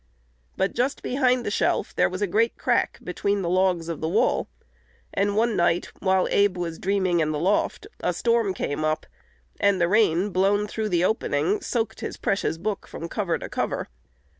But 0.57 0.73
just 0.73 1.03
behind 1.03 1.45
the 1.45 1.51
shelf 1.51 1.93
there 1.95 2.09
was 2.09 2.23
a 2.23 2.25
great 2.25 2.57
crack 2.57 2.97
between 3.03 3.43
the 3.43 3.49
logs 3.49 3.87
of 3.87 4.01
the 4.01 4.09
wall; 4.09 4.47
and 5.13 5.35
one 5.35 5.55
night, 5.55 5.91
while 5.99 6.27
Abe 6.31 6.57
was 6.57 6.79
dreaming 6.79 7.19
in 7.19 7.29
the 7.31 7.37
loft, 7.37 7.85
a 7.99 8.11
storm 8.11 8.55
came 8.55 8.83
up, 8.83 9.05
and 9.59 9.79
the 9.79 9.87
rain, 9.87 10.31
blown 10.31 10.65
through 10.65 10.89
the 10.89 11.05
opening, 11.05 11.61
soaked 11.61 11.99
his 11.99 12.17
precious 12.17 12.57
book 12.57 12.87
from 12.87 13.07
cover 13.09 13.37
to 13.37 13.47
cover. 13.47 13.89